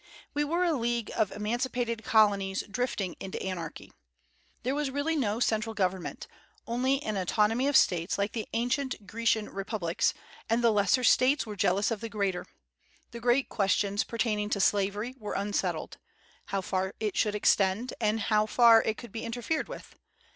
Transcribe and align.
We 0.33 0.43
were 0.43 0.63
a 0.63 0.73
league 0.73 1.11
of 1.15 1.31
emancipated 1.31 2.03
colonies 2.03 2.63
drifting 2.67 3.15
into 3.19 3.39
anarchy. 3.39 3.91
There 4.63 4.73
was 4.73 4.89
really 4.89 5.15
no 5.15 5.39
central 5.39 5.75
government; 5.75 6.25
only 6.65 7.03
an 7.03 7.17
autonomy 7.17 7.67
of 7.67 7.77
States 7.77 8.17
like 8.17 8.31
the 8.31 8.47
ancient 8.53 9.05
Grecian 9.05 9.47
republics, 9.47 10.15
and 10.49 10.63
the 10.63 10.71
lesser 10.71 11.03
States 11.03 11.45
were 11.45 11.55
jealous 11.55 11.91
of 11.91 12.01
the 12.01 12.09
greater. 12.09 12.47
The 13.11 13.19
great 13.19 13.47
questions 13.47 14.03
pertaining 14.03 14.49
to 14.49 14.59
slavery 14.59 15.13
were 15.19 15.33
unsettled, 15.33 15.99
how 16.45 16.61
far 16.61 16.95
it 16.99 17.15
should 17.15 17.35
extend, 17.35 17.93
and 18.01 18.21
how 18.21 18.47
far 18.47 18.81
it 18.81 18.97
could 18.97 19.11
be 19.11 19.23
interfered 19.23 19.67
with. 19.67 19.93